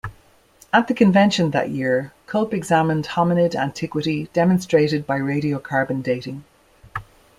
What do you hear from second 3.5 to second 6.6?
antiquity demonstrated by radiocarbon dating.